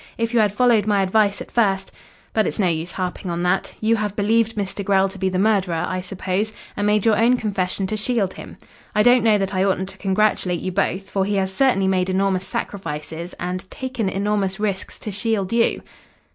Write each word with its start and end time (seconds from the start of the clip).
If 0.17 0.33
you 0.33 0.39
had 0.39 0.51
followed 0.51 0.87
my 0.87 1.03
advice 1.03 1.41
at 1.41 1.51
first 1.51 1.91
but 2.33 2.47
it's 2.47 2.57
no 2.57 2.67
use 2.67 2.93
harping 2.93 3.29
on 3.29 3.43
that. 3.43 3.75
You 3.79 3.97
have 3.97 4.15
believed 4.15 4.55
Mr. 4.55 4.83
Grell 4.83 5.07
to 5.07 5.19
be 5.19 5.29
the 5.29 5.37
murderer, 5.37 5.85
I 5.87 6.01
suppose, 6.01 6.53
and 6.75 6.87
made 6.87 7.05
your 7.05 7.15
own 7.19 7.37
confession 7.37 7.85
to 7.85 7.95
shield 7.95 8.33
him. 8.33 8.57
I 8.95 9.03
don't 9.03 9.23
know 9.23 9.37
that 9.37 9.53
I 9.53 9.63
oughtn't 9.63 9.89
to 9.89 9.99
congratulate 9.99 10.61
you 10.61 10.71
both, 10.71 11.11
for 11.11 11.23
he 11.23 11.35
has 11.35 11.53
certainly 11.53 11.87
made 11.87 12.09
enormous 12.09 12.47
sacrifices, 12.47 13.35
and 13.39 13.69
taken 13.69 14.09
enormous 14.09 14.59
risks 14.59 14.97
to 14.97 15.11
shield 15.11 15.53
you." 15.53 15.83